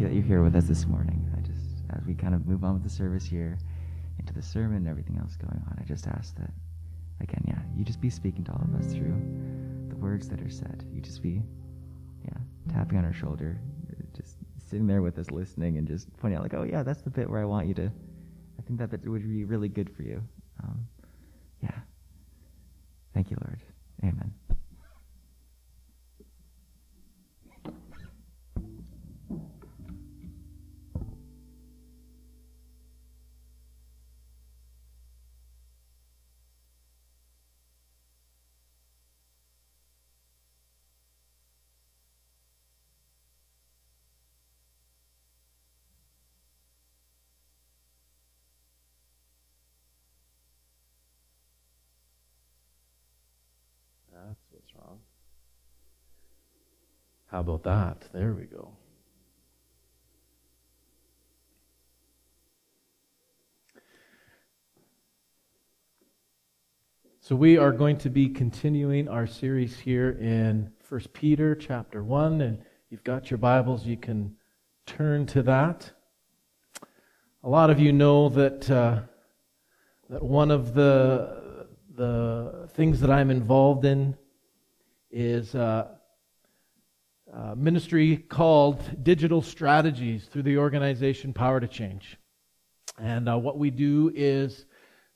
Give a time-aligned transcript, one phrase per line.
[0.00, 1.30] you that you're here with us this morning.
[1.36, 3.58] I just, as we kind of move on with the service here,
[4.18, 6.50] into the sermon and everything else going on, I just ask that,
[7.20, 9.14] again, yeah, you just be speaking to all of us through
[9.88, 10.84] the words that are said.
[10.90, 11.42] You just be,
[12.24, 12.38] yeah,
[12.72, 13.60] tapping on our shoulder,
[14.16, 14.36] just
[14.70, 17.28] sitting there with us, listening, and just pointing out, like, oh yeah, that's the bit
[17.28, 17.86] where I want you to.
[17.86, 20.22] I think that bit would be really good for you.
[20.62, 20.86] Um,
[21.62, 21.78] yeah.
[23.12, 23.60] Thank you, Lord.
[24.02, 24.32] Amen.
[57.30, 58.08] How about that?
[58.12, 58.72] There we go.
[67.20, 72.40] So we are going to be continuing our series here in 1 Peter chapter 1
[72.40, 74.34] and you've got your Bibles you can
[74.84, 75.88] turn to that.
[77.44, 79.02] A lot of you know that uh,
[80.08, 84.16] that one of the the things that I'm involved in
[85.12, 85.86] is uh,
[87.32, 92.18] a ministry called Digital Strategies through the organization Power to Change.
[92.98, 94.66] And uh, what we do is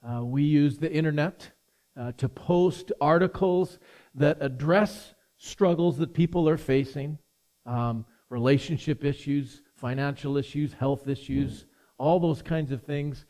[0.08, 1.50] uh, we use the internet
[1.98, 3.78] uh, to post articles
[4.14, 7.18] that address struggles that people are facing,
[7.66, 11.66] um, relationship issues, financial issues, health issues,
[11.98, 13.24] all those kinds of things,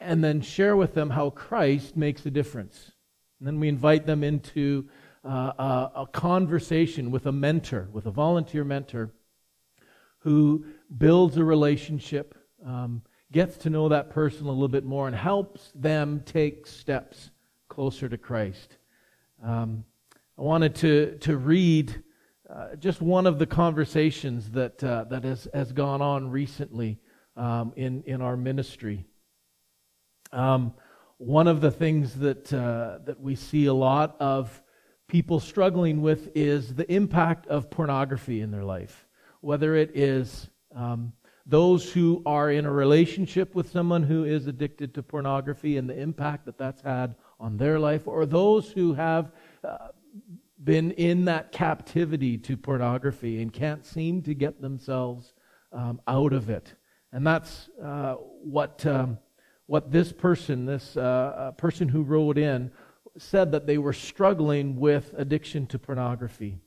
[0.00, 2.92] and then share with them how Christ makes a difference.
[3.38, 4.88] And then we invite them into
[5.24, 9.12] uh, a, a conversation with a mentor, with a volunteer mentor,
[10.20, 10.64] who
[10.96, 12.34] builds a relationship,
[12.66, 17.30] um, gets to know that person a little bit more, and helps them take steps
[17.68, 18.78] closer to Christ.
[19.44, 19.84] Um,
[20.38, 22.02] I wanted to, to read
[22.48, 26.98] uh, just one of the conversations that, uh, that has, has gone on recently
[27.36, 29.04] um, in, in our ministry.
[30.32, 30.74] Um,
[31.18, 34.62] one of the things that, uh, that we see a lot of
[35.08, 39.06] people struggling with is the impact of pornography in their life.
[39.40, 41.12] Whether it is um,
[41.46, 45.98] those who are in a relationship with someone who is addicted to pornography and the
[45.98, 49.32] impact that that's had on their life, or those who have
[49.64, 49.88] uh,
[50.62, 55.32] been in that captivity to pornography and can't seem to get themselves
[55.72, 56.74] um, out of it.
[57.12, 59.18] And that's uh, what, um,
[59.66, 62.70] what this person, this uh, person who wrote in,
[63.18, 66.58] said that they were struggling with addiction to pornography.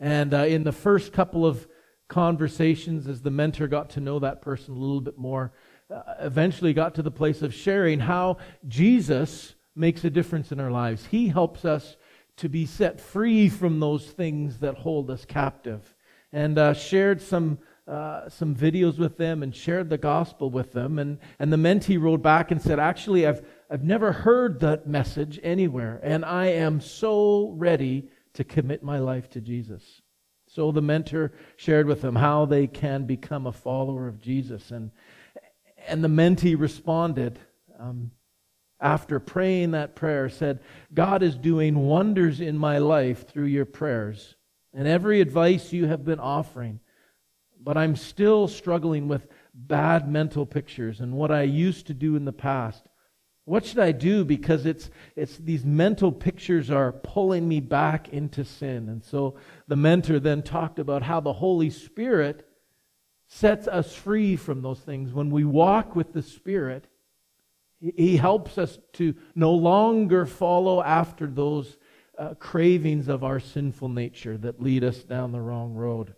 [0.00, 1.66] And uh, in the first couple of
[2.08, 5.52] conversations, as the mentor got to know that person a little bit more,
[5.92, 10.70] uh, eventually got to the place of sharing how Jesus makes a difference in our
[10.70, 11.06] lives.
[11.06, 11.96] He helps us
[12.36, 15.94] to be set free from those things that hold us captive.
[16.32, 17.58] And uh, shared some
[17.88, 20.98] uh, some videos with them and shared the gospel with them.
[20.98, 25.38] And, and the mentee wrote back and said, Actually, I've, I've never heard that message
[25.42, 30.00] anywhere, and I am so ready to commit my life to Jesus.
[30.46, 34.70] So the mentor shared with them how they can become a follower of Jesus.
[34.70, 34.90] And,
[35.86, 37.38] and the mentee responded
[37.78, 38.10] um,
[38.80, 40.60] after praying that prayer, said,
[40.94, 44.36] God is doing wonders in my life through your prayers
[44.72, 46.80] and every advice you have been offering.
[47.60, 52.24] But I'm still struggling with bad mental pictures and what I used to do in
[52.24, 52.87] the past.
[53.48, 54.26] What should I do?
[54.26, 58.90] Because it's, it's these mental pictures are pulling me back into sin.
[58.90, 59.36] And so
[59.66, 62.46] the mentor then talked about how the Holy Spirit
[63.26, 65.14] sets us free from those things.
[65.14, 66.88] When we walk with the Spirit,
[67.80, 71.78] He helps us to no longer follow after those
[72.18, 76.14] uh, cravings of our sinful nature that lead us down the wrong road.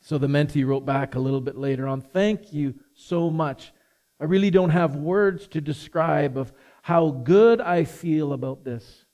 [0.00, 3.72] So the mentee wrote back a little bit later on, Thank you so much.
[4.20, 6.52] I really don't have words to describe of
[6.82, 9.04] how good I feel about this.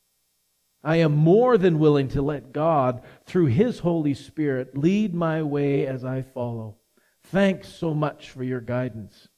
[0.82, 5.86] I am more than willing to let God, through His Holy Spirit, lead my way
[5.86, 6.76] as I follow.
[7.24, 9.28] Thanks so much for your guidance.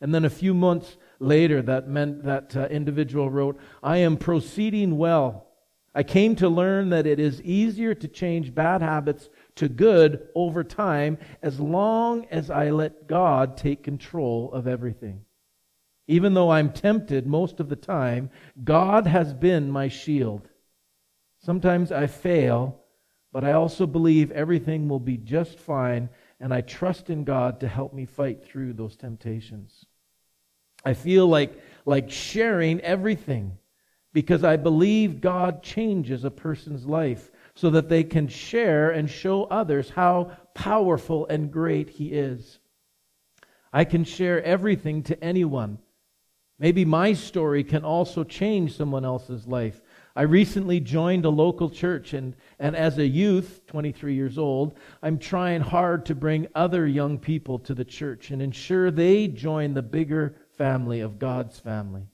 [0.00, 4.98] And then a few months later, that meant that uh, individual wrote, I am proceeding
[4.98, 5.46] well.
[5.94, 10.62] I came to learn that it is easier to change bad habits to good over
[10.62, 15.22] time as long as I let God take control of everything.
[16.08, 18.30] Even though I'm tempted most of the time,
[18.62, 20.48] God has been my shield.
[21.38, 22.80] Sometimes I fail,
[23.32, 26.08] but I also believe everything will be just fine,
[26.38, 29.84] and I trust in God to help me fight through those temptations.
[30.84, 33.58] I feel like, like sharing everything
[34.12, 39.44] because I believe God changes a person's life so that they can share and show
[39.44, 42.60] others how powerful and great He is.
[43.72, 45.78] I can share everything to anyone.
[46.58, 49.82] Maybe my story can also change someone else's life.
[50.14, 55.18] I recently joined a local church, and, and as a youth, 23 years old, I'm
[55.18, 59.82] trying hard to bring other young people to the church and ensure they join the
[59.82, 62.06] bigger family of God's family.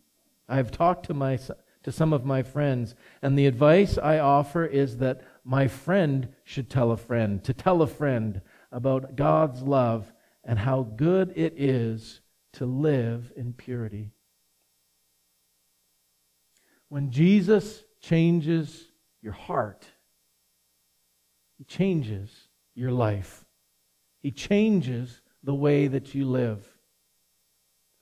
[0.48, 1.38] I've talked to, my,
[1.84, 6.70] to some of my friends, and the advice I offer is that my friend should
[6.70, 8.40] tell a friend, to tell a friend
[8.70, 10.12] about God's love
[10.44, 12.20] and how good it is
[12.54, 14.12] to live in purity.
[16.88, 18.88] When Jesus changes
[19.22, 19.86] your heart.
[21.56, 22.30] He changes
[22.74, 23.44] your life.
[24.20, 26.66] He changes the way that you live.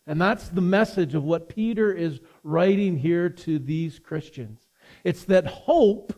[0.07, 4.67] And that's the message of what Peter is writing here to these Christians.
[5.05, 6.15] It's that hope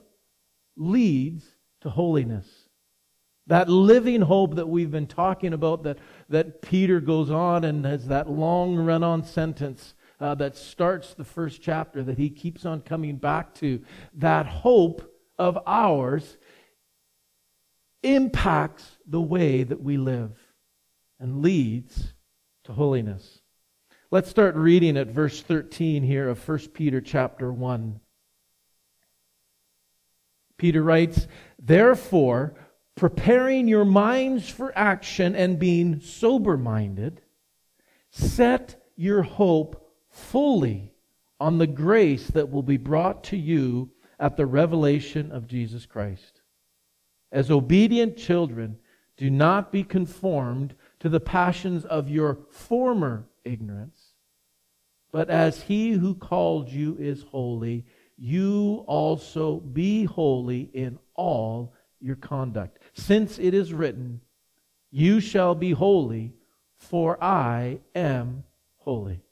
[0.76, 1.44] leads
[1.82, 2.46] to holiness.
[3.48, 5.98] That living hope that we've been talking about, that,
[6.28, 11.24] that Peter goes on and has that long run on sentence uh, that starts the
[11.24, 13.82] first chapter that he keeps on coming back to,
[14.14, 16.38] that hope of ours
[18.04, 20.38] impacts the way that we live
[21.18, 22.14] and leads
[22.64, 23.40] to holiness.
[24.12, 28.00] Let's start reading at verse 13 here of 1 Peter chapter 1.
[30.62, 31.26] Peter writes,
[31.58, 32.54] Therefore,
[32.94, 37.20] preparing your minds for action and being sober minded,
[38.10, 40.94] set your hope fully
[41.40, 46.42] on the grace that will be brought to you at the revelation of Jesus Christ.
[47.32, 48.78] As obedient children,
[49.16, 54.12] do not be conformed to the passions of your former ignorance,
[55.10, 57.84] but as he who called you is holy,
[58.24, 62.78] you also be holy in all your conduct.
[62.94, 64.20] Since it is written,
[64.92, 66.32] You shall be holy,
[66.76, 68.44] for I am
[68.76, 69.22] holy.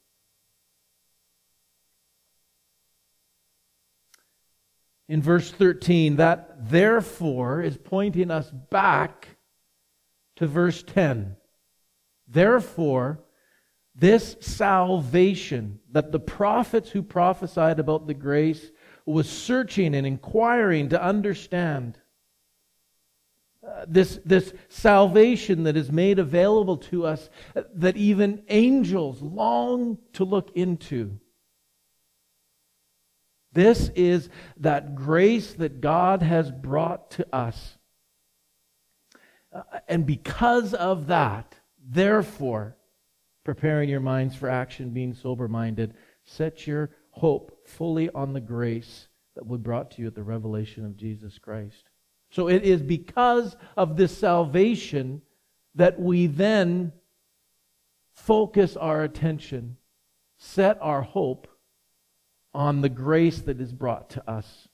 [5.11, 9.35] in verse 13, that therefore is pointing us back
[10.37, 11.35] to verse 10.
[12.29, 13.19] Therefore,
[13.93, 18.71] this salvation that the prophets who prophesied about the grace
[19.05, 21.97] was searching and inquiring to understand,
[23.67, 29.97] uh, this, this salvation that is made available to us uh, that even angels long
[30.13, 31.19] to look into
[33.53, 37.77] this is that grace that God has brought to us.
[39.53, 41.55] Uh, and because of that,
[41.85, 42.77] therefore,
[43.43, 49.07] preparing your minds for action, being sober minded, set your hope fully on the grace
[49.35, 51.83] that be brought to you at the revelation of Jesus Christ.
[52.31, 55.21] So it is because of this salvation
[55.75, 56.91] that we then
[58.15, 59.77] focus our attention,
[60.39, 61.47] set our hope
[62.55, 64.67] on the grace that is brought to us.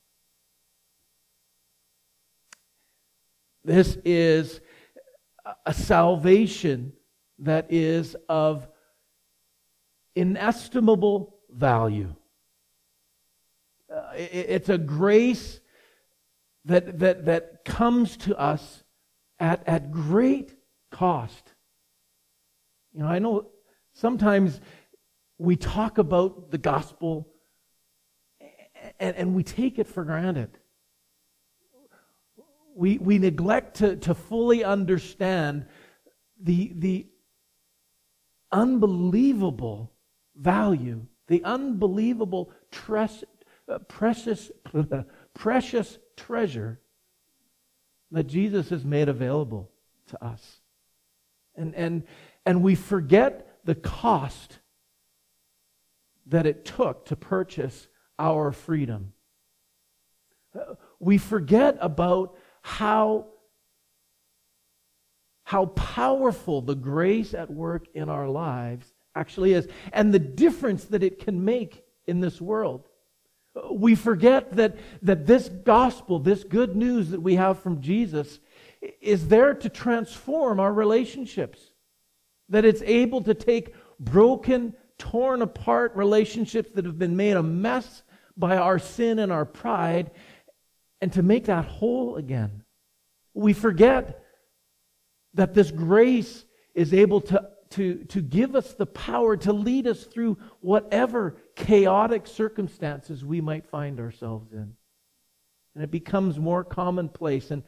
[3.65, 4.61] This is
[5.65, 6.93] a salvation
[7.39, 8.69] that is of
[10.15, 12.15] inestimable value.
[14.17, 15.59] It, it's a grace
[16.65, 18.83] that, that, that comes to us
[19.39, 20.55] at, at great
[20.91, 21.53] cost.
[22.93, 23.47] You know, I know
[23.93, 24.59] sometimes
[25.37, 27.27] we talk about the gospel
[28.99, 30.57] and, and we take it for granted.
[32.75, 35.65] We, we neglect to, to fully understand
[36.41, 37.07] the, the
[38.51, 39.91] unbelievable
[40.35, 43.36] value, the unbelievable tres, uh,
[43.87, 44.51] precious,
[45.33, 46.79] precious treasure
[48.11, 49.69] that Jesus has made available
[50.07, 50.61] to us.
[51.55, 52.03] And, and,
[52.45, 54.59] and we forget the cost
[56.27, 57.87] that it took to purchase
[58.19, 59.13] our freedom.
[60.99, 63.27] We forget about how,
[65.43, 71.03] how powerful the grace at work in our lives actually is and the difference that
[71.03, 72.86] it can make in this world.
[73.71, 78.39] We forget that, that this gospel, this good news that we have from Jesus,
[79.01, 81.59] is there to transform our relationships.
[82.49, 88.03] That it's able to take broken, torn apart relationships that have been made a mess
[88.35, 90.11] by our sin and our pride
[91.01, 92.63] and to make that whole again.
[93.33, 94.23] We forget
[95.33, 100.03] that this grace is able to, to, to give us the power to lead us
[100.03, 104.73] through whatever chaotic circumstances we might find ourselves in.
[105.73, 107.51] And it becomes more commonplace.
[107.51, 107.63] And,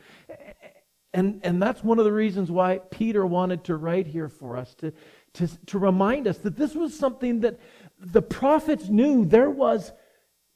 [1.14, 4.76] and, and that's one of the reasons why Peter wanted to write here for us,
[4.76, 4.94] to,
[5.34, 7.60] to, to remind us that this was something that
[8.00, 9.92] the prophets knew there was,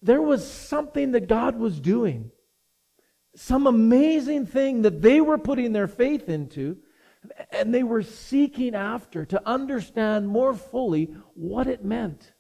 [0.01, 2.31] there was something that God was doing.
[3.35, 6.77] Some amazing thing that they were putting their faith into,
[7.51, 12.32] and they were seeking after to understand more fully what it meant.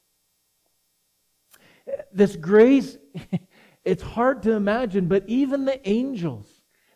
[2.13, 2.97] This grace,
[3.83, 6.47] it's hard to imagine, but even the angels,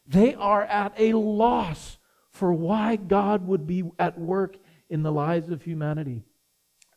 [0.05, 1.97] they are at a loss
[2.31, 4.57] for why God would be at work
[4.89, 6.23] in the lives of humanity.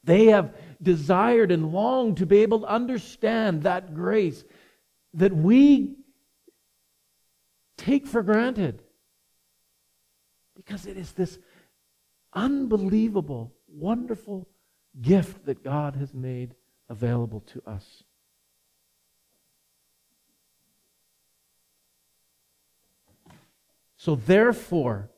[0.05, 4.45] They have desired and longed to be able to understand that grace
[5.15, 5.97] that we
[7.77, 8.83] take for granted.
[10.57, 11.39] Because it is this
[12.33, 14.49] unbelievable, wonderful
[15.00, 16.55] gift that God has made
[16.89, 18.05] available to us.
[24.00, 25.11] So, therefore,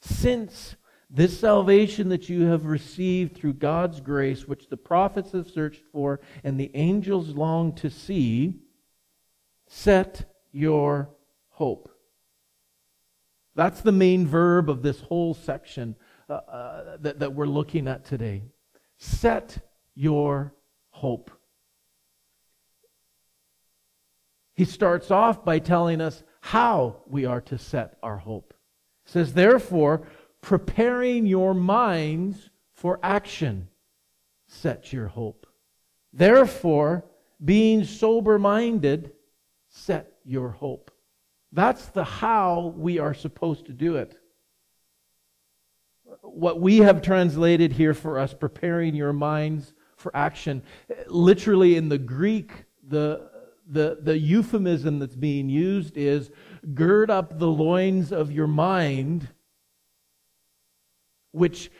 [0.00, 0.76] since
[1.10, 6.20] this salvation that you have received through God's grace, which the prophets have searched for
[6.42, 8.60] and the angels long to see,
[9.66, 11.10] set your
[11.50, 11.90] hope.
[13.56, 15.94] That's the main verb of this whole section
[16.30, 18.44] uh, uh, that, that we're looking at today.
[18.96, 19.58] Set
[19.94, 20.54] your
[20.88, 21.30] hope.
[24.54, 28.52] He starts off by telling us how we are to set our hope.
[29.06, 30.06] It says, therefore,
[30.42, 33.68] preparing your minds for action,
[34.46, 35.46] set your hope.
[36.12, 37.06] Therefore,
[37.42, 39.12] being sober minded,
[39.70, 40.90] set your hope.
[41.50, 44.18] That's the how we are supposed to do it.
[46.20, 50.62] What we have translated here for us, preparing your minds for action,
[51.06, 53.30] literally in the Greek, the
[53.66, 56.30] the, the euphemism that's being used is
[56.74, 59.28] gird up the loins of your mind,
[61.32, 61.70] which,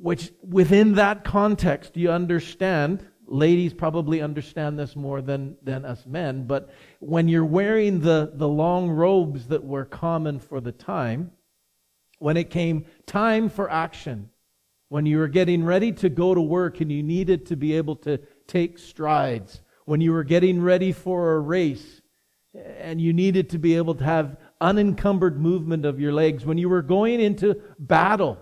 [0.00, 6.46] which within that context you understand, ladies probably understand this more than, than us men,
[6.46, 11.30] but when you're wearing the, the long robes that were common for the time,
[12.18, 14.30] when it came time for action,
[14.88, 17.94] when you were getting ready to go to work and you needed to be able
[17.94, 22.02] to take strides, when you were getting ready for a race
[22.78, 26.68] and you needed to be able to have unencumbered movement of your legs, when you
[26.68, 28.36] were going into battle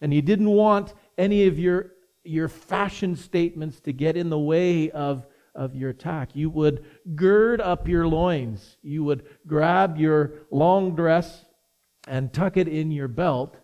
[0.00, 1.92] and you didn't want any of your,
[2.24, 6.82] your fashion statements to get in the way of, of your attack, you would
[7.14, 8.78] gird up your loins.
[8.80, 11.44] You would grab your long dress
[12.06, 13.58] and tuck it in your belt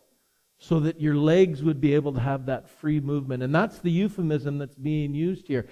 [0.59, 3.43] so that your legs would be able to have that free movement.
[3.43, 5.67] And that's the euphemism that's being used here.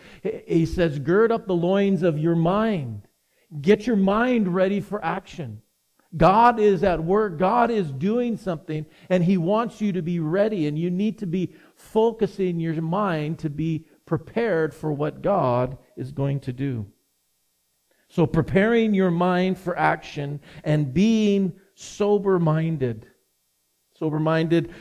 [0.47, 3.09] He says, gird up the loins of your mind.
[3.61, 5.63] Get your mind ready for action.
[6.17, 7.39] God is at work.
[7.39, 11.27] God is doing something and He wants you to be ready and you need to
[11.27, 16.87] be focusing your mind to be prepared for what God is going to do.
[18.09, 23.07] So preparing your mind for action and being sober minded
[24.03, 24.75] sober minded.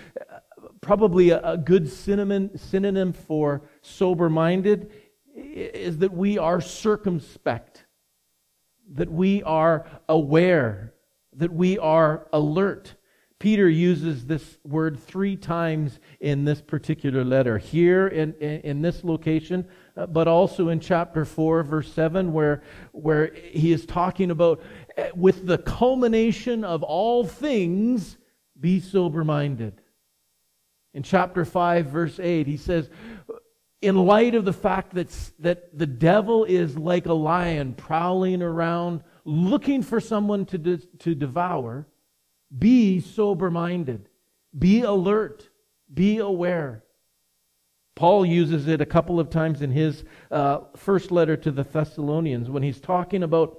[0.82, 4.92] Probably a, a good synonym, synonym for sober minded
[5.36, 7.86] is that we are circumspect,
[8.94, 10.96] that we are aware,
[11.34, 12.96] that we are alert.
[13.38, 17.60] Peter uses this word three times in this particular letter.
[17.60, 22.64] Here in, in, in, this location, uh, but also in chapter 4, verse 7, where,
[22.92, 24.62] where he is talking about
[24.98, 28.18] uh, with the culmination of all things,
[28.62, 29.82] be sober minded.
[30.94, 32.90] In chapter 5, verse 8, he says,
[33.82, 39.04] in light of the fact that, that the devil is like a lion prowling around
[39.26, 41.88] looking for someone to, de- to devour,
[42.58, 44.08] be sober minded,
[44.58, 45.50] be alert,
[45.92, 46.84] be aware.
[47.96, 52.50] Paul uses it a couple of times in his uh, first letter to the Thessalonians
[52.50, 53.58] when he's talking about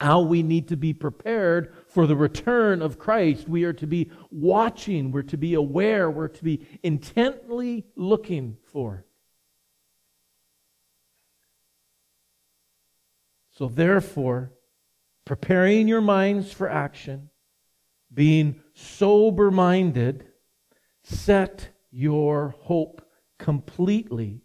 [0.00, 3.48] how we need to be prepared for the return of Christ.
[3.48, 9.04] We are to be watching, we're to be aware, we're to be intently looking for.
[13.52, 14.52] So, therefore,
[15.26, 17.28] preparing your minds for action,
[18.12, 20.26] being sober minded,
[21.02, 23.06] set your hope
[23.38, 24.40] completely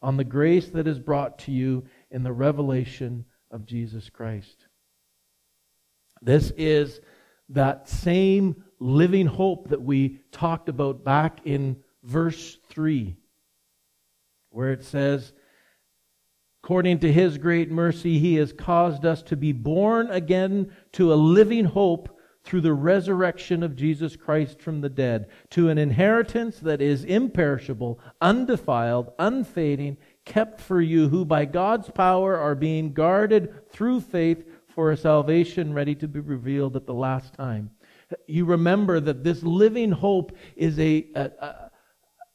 [0.00, 4.66] on the grace that is brought to you in the revelation of Jesus Christ.
[6.22, 7.00] This is
[7.50, 13.16] that same living hope that we talked about back in verse 3,
[14.50, 15.32] where it says,
[16.64, 21.16] According to his great mercy, he has caused us to be born again to a
[21.16, 22.08] living hope
[22.44, 28.00] through the resurrection of Jesus Christ from the dead, to an inheritance that is imperishable,
[28.20, 34.90] undefiled, unfading, kept for you, who by God's power are being guarded through faith for
[34.90, 37.70] a salvation ready to be revealed at the last time.
[38.26, 41.70] You remember that this living hope is a, a, a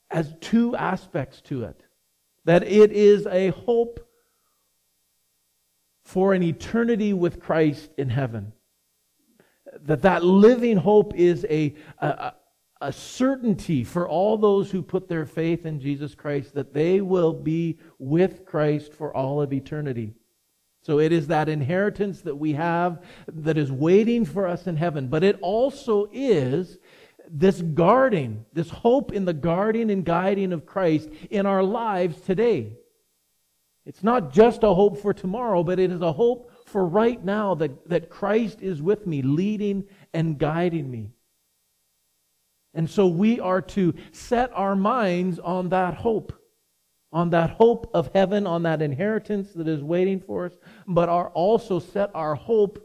[0.09, 1.83] has two aspects to it.
[2.45, 3.99] That it is a hope
[6.03, 8.53] for an eternity with Christ in heaven
[9.85, 12.33] that that living hope is a, a,
[12.81, 17.33] a certainty for all those who put their faith in Jesus Christ that they will
[17.33, 20.13] be with Christ for all of eternity.
[20.87, 25.09] So it is that inheritance that we have that is waiting for us in heaven.
[25.09, 26.77] But it also is
[27.29, 32.77] this guarding, this hope in the guarding and guiding of Christ in our lives today.
[33.85, 37.53] It's not just a hope for tomorrow, but it is a hope for right now
[37.55, 41.11] that, that Christ is with me, leading and guiding me.
[42.73, 46.31] And so we are to set our minds on that hope,
[47.11, 51.29] on that hope of heaven, on that inheritance that is waiting for us, but are
[51.29, 52.83] also set our hope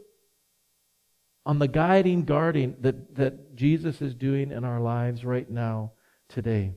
[1.45, 5.91] on the guiding, guarding that, that Jesus is doing in our lives right now,
[6.29, 6.73] today.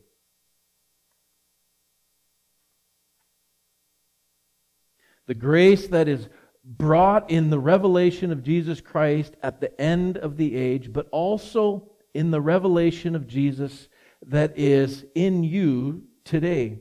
[5.27, 6.29] The grace that is
[6.65, 11.93] brought in the revelation of Jesus Christ at the end of the age, but also
[12.13, 13.89] in the revelation of Jesus
[14.27, 16.81] that is in you today.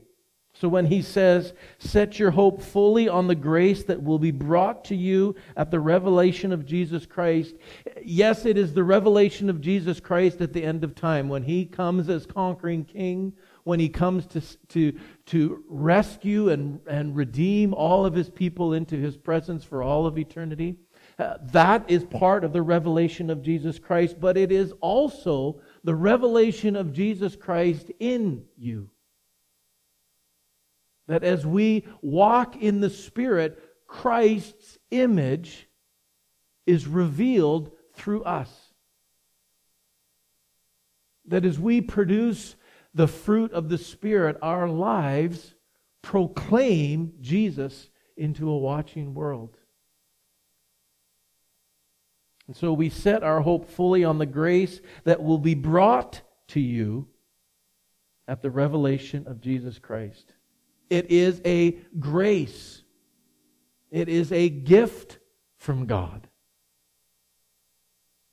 [0.58, 4.86] So when he says, set your hope fully on the grace that will be brought
[4.86, 7.56] to you at the revelation of Jesus Christ,
[8.02, 11.66] yes, it is the revelation of Jesus Christ at the end of time when he
[11.66, 13.34] comes as conquering king,
[13.64, 18.96] when he comes to, to, to rescue and, and redeem all of his people into
[18.96, 20.76] his presence for all of eternity.
[21.18, 25.94] Uh, that is part of the revelation of Jesus Christ, but it is also the
[25.94, 28.88] revelation of Jesus Christ in you.
[31.08, 35.68] That as we walk in the Spirit, Christ's image
[36.66, 38.50] is revealed through us.
[41.26, 42.56] That as we produce
[42.94, 45.54] the fruit of the Spirit, our lives
[46.02, 49.56] proclaim Jesus into a watching world.
[52.46, 56.60] And so we set our hope fully on the grace that will be brought to
[56.60, 57.08] you
[58.28, 60.32] at the revelation of Jesus Christ.
[60.88, 62.82] It is a grace.
[63.90, 65.18] It is a gift
[65.56, 66.28] from God.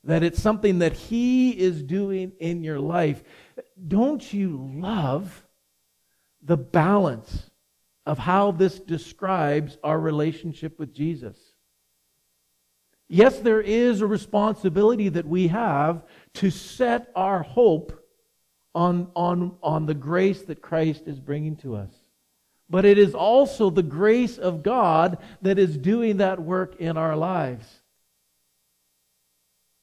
[0.04, 3.22] That it's something that He is doing in your life.
[3.88, 5.44] Don't you love
[6.42, 7.50] the balance
[8.06, 11.38] of how this describes our relationship with Jesus?
[13.08, 17.98] Yes, there is a responsibility that we have to set our hope
[18.74, 22.03] on, on, on the grace that Christ is bringing to us.
[22.68, 27.16] But it is also the grace of God that is doing that work in our
[27.16, 27.66] lives.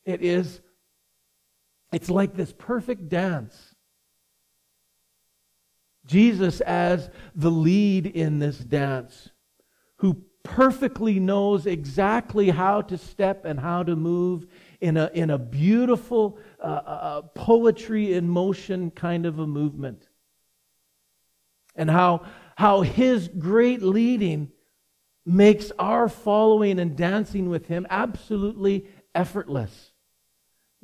[0.03, 0.61] It is,
[1.93, 3.71] it's like this perfect dance
[6.05, 9.29] Jesus as the lead in this dance,
[9.97, 14.47] who perfectly knows exactly how to step and how to move
[14.79, 20.07] in a, in a beautiful uh, uh, uh, poetry in motion kind of a movement.
[21.75, 24.51] And how, how his great leading
[25.25, 29.91] makes our following and dancing with him absolutely effortless.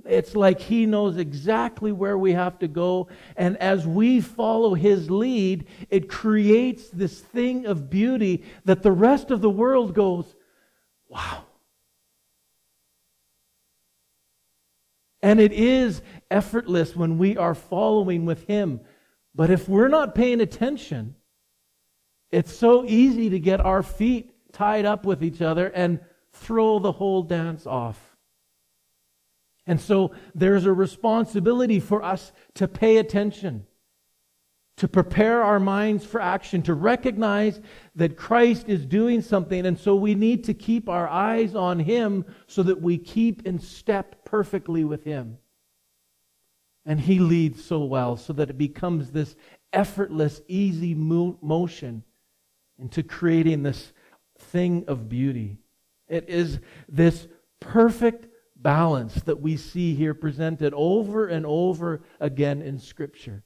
[0.05, 3.07] It's like He knows exactly where we have to go.
[3.35, 9.31] And as we follow His lead, it creates this thing of beauty that the rest
[9.31, 10.35] of the world goes,
[11.07, 11.45] wow.
[15.21, 18.81] And it is effortless when we are following with Him.
[19.33, 21.15] But if we're not paying attention,
[22.31, 25.99] it's so easy to get our feet tied up with each other and
[26.33, 28.15] throw the whole dance off.
[29.65, 33.65] And so there's a responsibility for us to pay attention,
[34.77, 37.59] to prepare our minds for action, to recognize
[37.95, 39.65] that Christ is doing something.
[39.65, 43.59] And so we need to keep our eyes on Him so that we keep in
[43.59, 45.37] step perfectly with Him.
[46.85, 49.35] And He leads so well so that it becomes this
[49.73, 52.03] effortless, easy motion
[52.79, 53.93] into creating this
[54.39, 55.57] thing of beauty.
[56.07, 57.27] It is this
[57.59, 63.43] perfect balance that we see here presented over and over again in Scripture.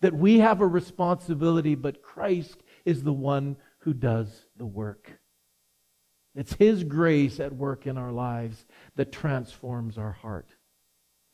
[0.00, 5.18] That we have a responsibility, but Christ is the one who does the work.
[6.34, 10.48] It's His grace at work in our lives that transforms our heart.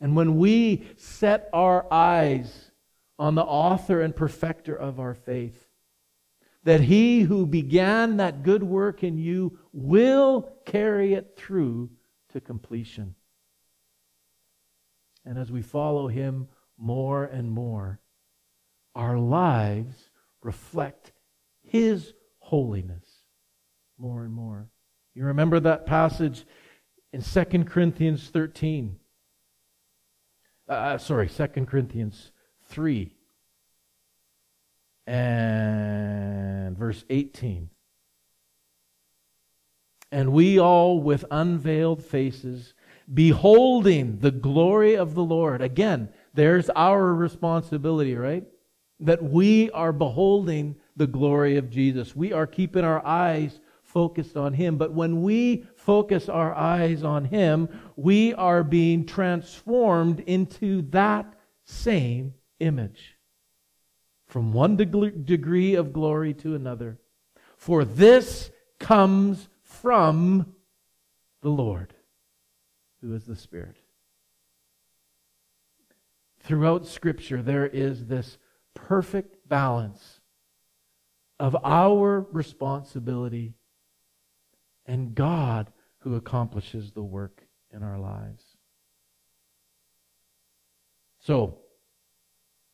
[0.00, 2.70] And when we set our eyes
[3.18, 5.68] on the author and perfecter of our faith,
[6.64, 11.90] that he who began that good work in you will carry it through
[12.32, 13.14] to completion.
[15.24, 16.48] And as we follow him
[16.78, 18.00] more and more,
[18.94, 20.10] our lives
[20.42, 21.12] reflect
[21.62, 23.22] his holiness
[23.98, 24.68] more and more.
[25.14, 26.44] You remember that passage
[27.12, 28.96] in 2 Corinthians 13.
[30.68, 32.32] Uh, uh sorry, 2 Corinthians
[32.68, 33.14] 3
[35.06, 37.70] and verse 18.
[40.10, 42.74] And we all with unveiled faces,
[43.12, 45.62] beholding the glory of the Lord.
[45.62, 48.44] Again, there's our responsibility, right?
[49.00, 52.14] That we are beholding the glory of Jesus.
[52.14, 54.76] We are keeping our eyes focused on Him.
[54.76, 61.34] But when we focus our eyes on Him, we are being transformed into that
[61.64, 63.11] same image.
[64.32, 66.96] From one degree of glory to another.
[67.58, 70.54] For this comes from
[71.42, 71.92] the Lord,
[73.02, 73.76] who is the Spirit.
[76.40, 78.38] Throughout Scripture, there is this
[78.72, 80.22] perfect balance
[81.38, 83.52] of our responsibility
[84.86, 88.42] and God who accomplishes the work in our lives.
[91.20, 91.58] So,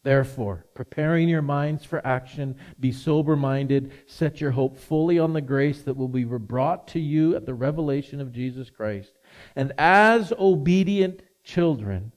[0.04, 5.40] Therefore, preparing your minds for action, be sober minded, set your hope fully on the
[5.40, 9.12] grace that will be brought to you at the revelation of Jesus Christ.
[9.56, 12.12] And as obedient children,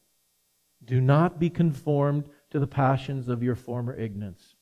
[0.85, 4.55] do not be conformed to the passions of your former ignorance.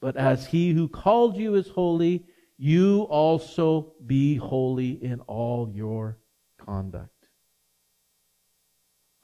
[0.00, 2.24] But as he who called you is holy,
[2.56, 6.18] you also be holy in all your
[6.58, 7.28] conduct.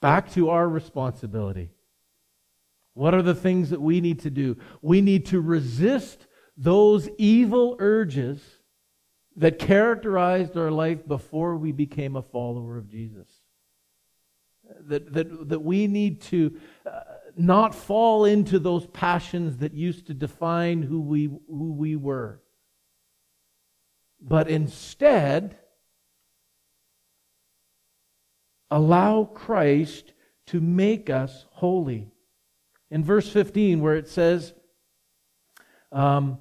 [0.00, 1.70] Back to our responsibility.
[2.96, 4.56] What are the things that we need to do?
[4.80, 8.40] We need to resist those evil urges
[9.36, 13.28] that characterized our life before we became a follower of Jesus.
[14.88, 17.00] That, that, that we need to uh,
[17.36, 22.40] not fall into those passions that used to define who we, who we were.
[24.22, 25.58] But instead,
[28.70, 30.14] allow Christ
[30.46, 32.10] to make us holy
[32.90, 34.54] in verse 15 where it says,
[35.92, 36.38] um,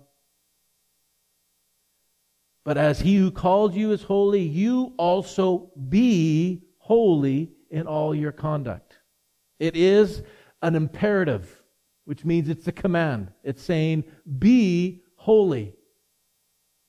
[2.63, 8.31] But as he who called you is holy, you also be holy in all your
[8.31, 8.99] conduct.
[9.59, 10.23] It is
[10.61, 11.63] an imperative,
[12.05, 13.31] which means it's a command.
[13.43, 14.03] It's saying,
[14.39, 15.75] Be holy.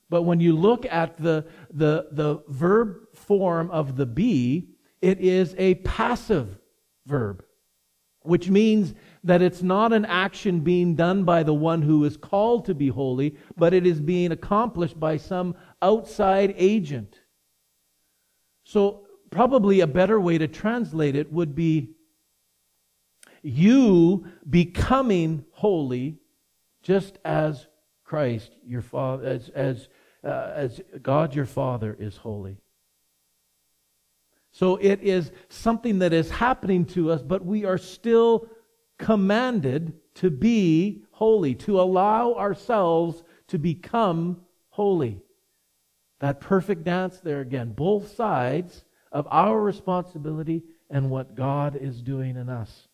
[0.09, 4.69] But when you look at the, the, the verb form of the be,
[5.03, 6.59] it is a passive
[7.07, 7.45] verb,
[8.23, 8.95] which means
[9.27, 12.89] that it's not an action being done by the one who is called to be
[12.89, 17.21] holy, but it is being accomplished by some outside agent.
[18.63, 21.91] So, probably a better way to translate it would be
[23.43, 26.19] you becoming holy
[26.83, 27.67] just as
[28.05, 29.89] Christ, your Father, as, as,
[30.23, 32.59] uh, as God your Father is holy.
[34.53, 38.49] So it is something that is happening to us, but we are still
[38.99, 45.21] commanded to be holy, to allow ourselves to become holy.
[46.21, 52.37] That perfect dance there again, both sides of our responsibility and what God is doing
[52.37, 52.89] in us.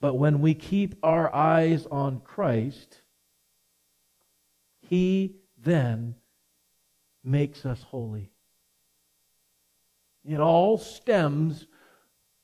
[0.00, 3.00] But when we keep our eyes on Christ,
[4.80, 6.14] He then
[7.22, 8.30] makes us holy.
[10.24, 11.66] It all stems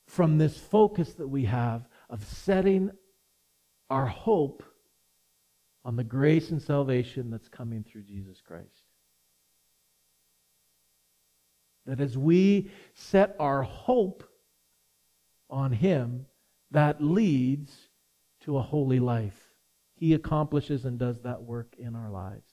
[0.07, 2.91] from this focus that we have of setting
[3.89, 4.63] our hope
[5.85, 8.85] on the grace and salvation that's coming through Jesus Christ.
[11.87, 14.25] That as we set our hope
[15.49, 16.27] on Him,
[16.73, 17.75] that leads
[18.41, 19.49] to a holy life.
[19.95, 22.49] He accomplishes and does that work in our lives.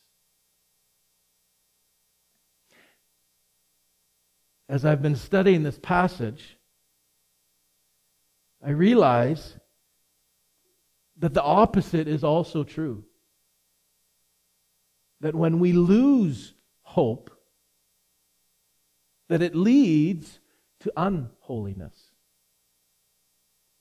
[4.69, 6.56] As I've been studying this passage,
[8.67, 9.55] I realize
[11.19, 13.05] that the opposite is also true.
[15.21, 17.31] That when we lose hope,
[19.29, 20.39] that it leads
[20.81, 22.11] to unholiness.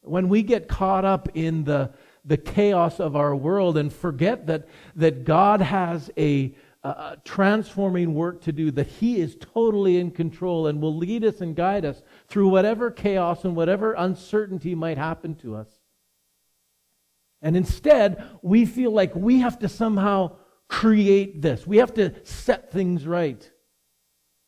[0.02, 1.90] When we get caught up in the,
[2.24, 6.54] the chaos of our world and forget that, that God has a,
[6.86, 11.40] a transforming work to do, that He is totally in control and will lead us
[11.40, 15.68] and guide us through whatever chaos and whatever uncertainty might happen to us.
[17.42, 20.36] And instead, we feel like we have to somehow
[20.68, 21.66] create this.
[21.66, 23.50] We have to set things right.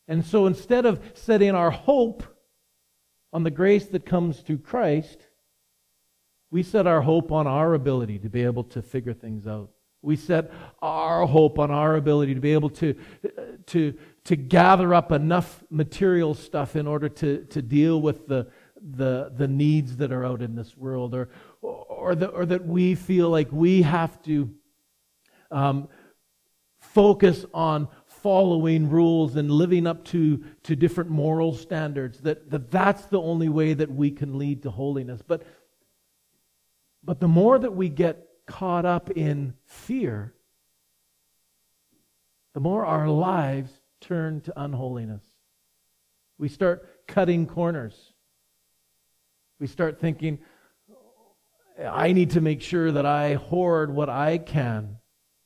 [0.07, 2.23] And so instead of setting our hope
[3.31, 5.19] on the grace that comes through Christ,
[6.51, 9.69] we set our hope on our ability to be able to figure things out.
[10.01, 12.95] We set our hope on our ability to be able to,
[13.67, 18.47] to, to gather up enough material stuff in order to, to deal with the,
[18.81, 21.29] the, the needs that are out in this world, or,
[21.61, 24.49] or, the, or that we feel like we have to
[25.51, 25.89] um,
[26.79, 33.05] focus on following rules and living up to, to different moral standards, that, that that's
[33.07, 35.21] the only way that we can lead to holiness.
[35.25, 35.43] But,
[37.03, 40.33] but the more that we get caught up in fear,
[42.53, 45.23] the more our lives turn to unholiness.
[46.39, 47.95] We start cutting corners.
[49.59, 50.39] We start thinking,
[51.79, 54.97] I need to make sure that I hoard what I can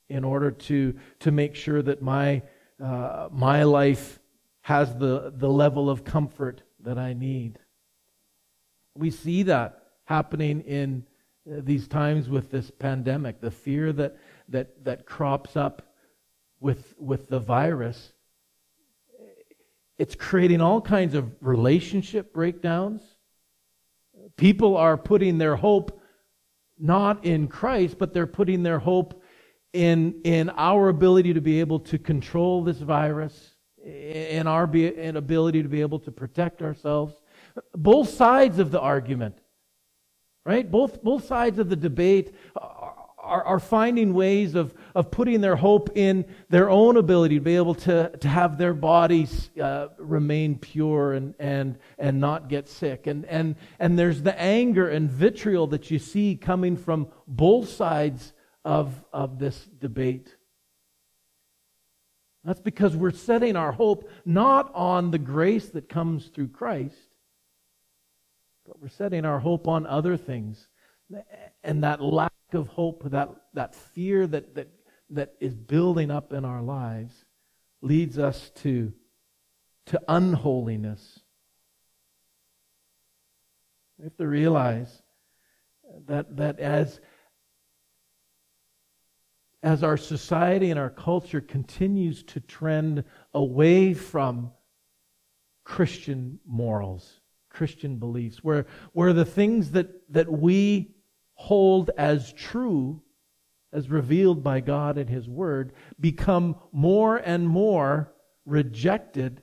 [0.08, 2.42] in order to, to make sure that my,
[2.82, 4.20] uh, my life
[4.62, 7.60] has the, the level of comfort that I need.
[8.96, 11.06] We see that happening in
[11.46, 14.18] these times with this pandemic, the fear that,
[14.50, 15.94] that, that crops up
[16.60, 18.14] with, with the virus.
[19.98, 23.02] It's creating all kinds of relationship breakdowns.
[24.38, 26.00] People are putting their hope
[26.80, 29.22] not in Christ, but they're putting their hope
[29.74, 35.18] in, in our ability to be able to control this virus, in our be, in
[35.18, 37.16] ability to be able to protect ourselves.
[37.76, 39.38] Both sides of the argument,
[40.46, 40.70] right?
[40.70, 45.90] Both, both sides of the debate are, are finding ways of, of putting their hope
[45.96, 51.14] in their own ability to be able to, to have their bodies uh, remain pure
[51.14, 53.08] and, and, and not get sick.
[53.08, 58.34] And, and, and there's the anger and vitriol that you see coming from both sides
[58.66, 60.36] of, of this debate.
[62.44, 67.13] That's because we're setting our hope not on the grace that comes through Christ,
[68.84, 70.68] we're setting our hope on other things.
[71.64, 74.68] And that lack of hope, that, that fear that, that,
[75.12, 77.24] that is building up in our lives,
[77.82, 78.92] leads us to,
[79.86, 81.22] to unholiness.
[83.98, 85.02] We have to realize
[86.08, 87.00] that, that as,
[89.62, 94.52] as our society and our culture continues to trend away from
[95.64, 97.22] Christian morals,
[97.54, 100.92] Christian beliefs, where, where the things that, that we
[101.36, 103.02] hold as true,
[103.72, 108.12] as revealed by God in His Word, become more and more
[108.46, 109.42] rejected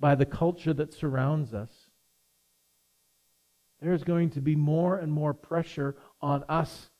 [0.00, 1.70] by the culture that surrounds us.
[3.80, 6.90] There's going to be more and more pressure on us,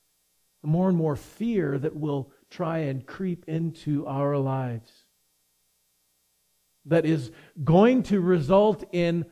[0.62, 4.90] more and more fear that will try and creep into our lives.
[6.87, 7.31] That is
[7.64, 9.27] going to result in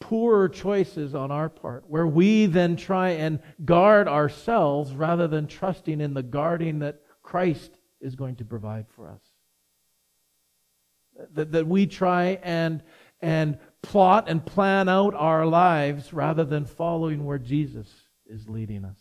[0.00, 6.00] poorer choices on our part, where we then try and guard ourselves rather than trusting
[6.00, 9.22] in the guarding that Christ is going to provide for us.
[11.34, 12.82] That, that we try and,
[13.20, 17.92] and plot and plan out our lives rather than following where Jesus
[18.26, 19.00] is leading us.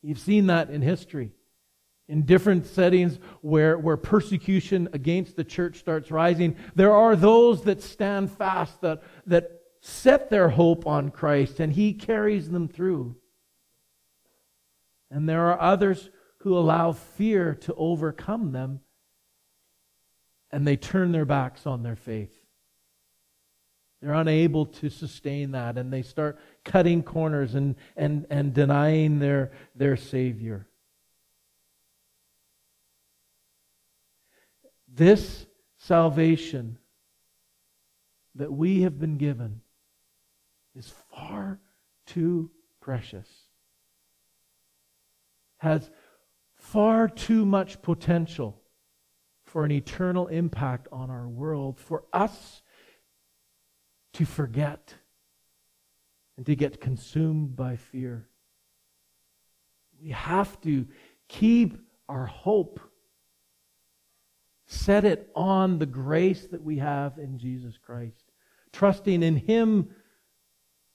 [0.00, 1.32] You've seen that in history
[2.08, 7.82] in different settings where, where persecution against the church starts rising, there are those that
[7.82, 13.16] stand fast, that, that set their hope on Christ, and He carries them through.
[15.10, 18.80] And there are others who allow fear to overcome them,
[20.50, 22.34] and they turn their backs on their faith.
[24.00, 29.50] They're unable to sustain that, and they start cutting corners and, and, and denying their,
[29.74, 30.67] their Savior.
[34.98, 36.76] This salvation
[38.34, 39.60] that we have been given
[40.74, 41.60] is far
[42.04, 43.28] too precious,
[45.58, 45.88] has
[46.56, 48.60] far too much potential
[49.44, 52.62] for an eternal impact on our world, for us
[54.14, 54.94] to forget
[56.36, 58.28] and to get consumed by fear.
[60.02, 60.88] We have to
[61.28, 62.80] keep our hope
[64.70, 68.22] Set it on the grace that we have in Jesus Christ.
[68.72, 69.88] trusting in Him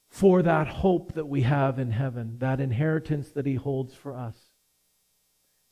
[0.09, 4.37] for that hope that we have in heaven, that inheritance that He holds for us.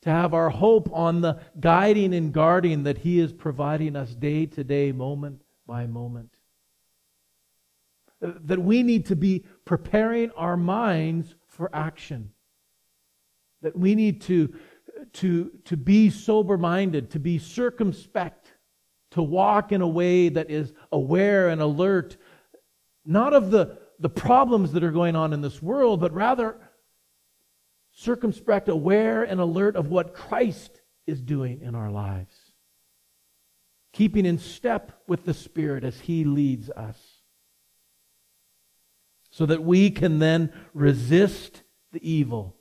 [0.01, 4.47] To have our hope on the guiding and guarding that He is providing us day
[4.47, 6.33] to day, moment by moment.
[8.19, 12.31] That we need to be preparing our minds for action.
[13.61, 14.55] That we need to,
[15.13, 18.53] to, to be sober minded, to be circumspect,
[19.11, 22.17] to walk in a way that is aware and alert,
[23.05, 26.57] not of the, the problems that are going on in this world, but rather
[27.93, 32.35] circumspect, aware, and alert of what Christ is doing in our lives.
[33.93, 36.97] Keeping in step with the Spirit as He leads us.
[39.29, 42.55] So that we can then resist the evil.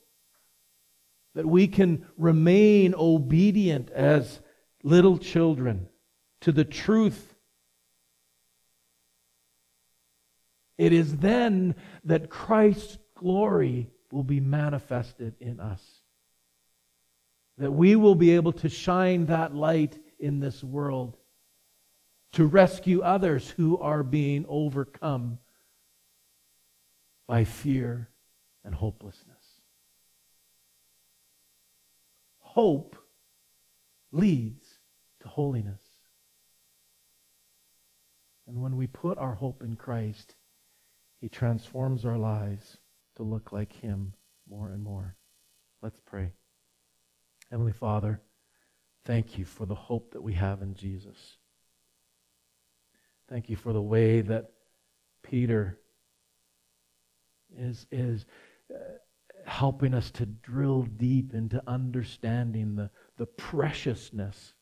[1.34, 4.40] That we can remain obedient as
[4.82, 5.88] little children
[6.40, 7.34] to the truth.
[10.76, 15.82] It is then that Christ's glory will be manifested in us.
[17.58, 21.16] That we will be able to shine that light in this world
[22.32, 25.38] to rescue others who are being overcome
[27.26, 28.08] by fear
[28.64, 29.29] and hopelessness.
[32.54, 32.96] Hope
[34.10, 34.80] leads
[35.20, 35.80] to holiness.
[38.48, 40.34] And when we put our hope in Christ,
[41.20, 42.76] He transforms our lives
[43.14, 44.14] to look like Him
[44.48, 45.14] more and more.
[45.80, 46.32] Let's pray.
[47.52, 48.20] Heavenly Father,
[49.04, 51.36] thank you for the hope that we have in Jesus.
[53.28, 54.50] Thank you for the way that
[55.22, 55.78] Peter
[57.56, 58.26] is, is
[58.74, 58.78] uh,
[59.50, 64.54] helping us to drill deep into understanding the, the preciousness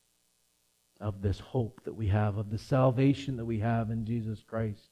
[0.99, 4.89] of this hope that we have, of the salvation that we have in Jesus Christ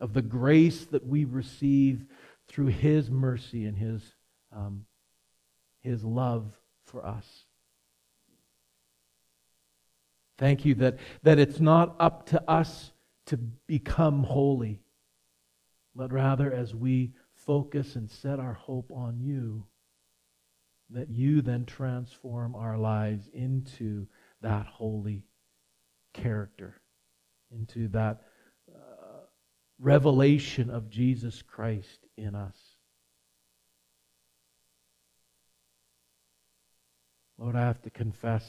[0.00, 2.04] of the grace that we receive
[2.48, 4.02] through His mercy and His,
[4.54, 4.86] um,
[5.80, 6.52] His love
[6.86, 7.44] for us.
[10.38, 12.92] Thank you that, that it's not up to us
[13.26, 14.80] to become holy,
[15.94, 17.12] but rather as we
[17.46, 19.64] focus and set our hope on you,
[20.90, 24.06] that you then transform our lives into
[24.42, 25.24] that holy
[26.12, 26.80] character,
[27.50, 28.22] into that
[28.74, 29.24] uh,
[29.78, 32.56] revelation of Jesus Christ in us.
[37.38, 38.44] Lord, I have to confess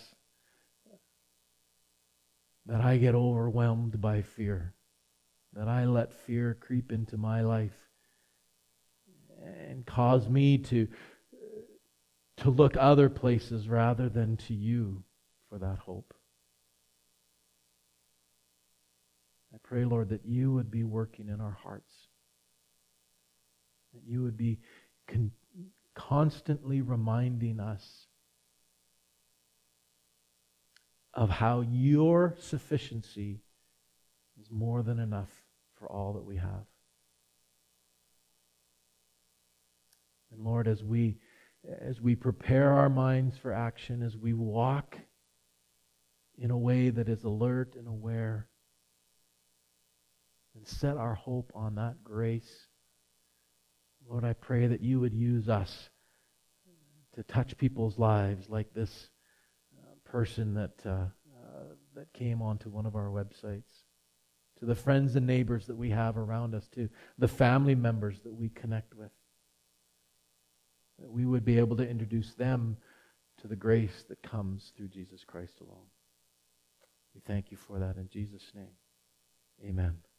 [2.66, 4.74] that I get overwhelmed by fear,
[5.54, 7.91] that I let fear creep into my life
[9.44, 10.88] and cause me to,
[12.38, 15.04] to look other places rather than to you
[15.50, 16.14] for that hope.
[19.54, 21.94] I pray, Lord, that you would be working in our hearts.
[23.94, 24.60] That you would be
[25.08, 25.32] con-
[25.94, 28.08] constantly reminding us
[31.14, 33.42] of how your sufficiency
[34.40, 35.30] is more than enough
[35.78, 36.66] for all that we have.
[40.32, 41.18] And Lord, as we
[41.88, 44.98] as we prepare our minds for action, as we walk
[46.38, 48.50] in a way that is alert and aware,
[50.56, 52.68] and set our hope on that grace.
[54.08, 55.90] Lord, I pray that you would use us
[57.14, 59.10] to touch people's lives like this
[59.78, 61.64] uh, person that, uh, uh,
[61.96, 63.84] that came onto one of our websites,
[64.60, 68.34] to the friends and neighbors that we have around us, to the family members that
[68.34, 69.12] we connect with.
[71.02, 72.78] That we would be able to introduce them
[73.42, 75.88] to the grace that comes through Jesus Christ alone.
[77.16, 78.76] We thank you for that in Jesus' name.
[79.64, 80.02] Amen.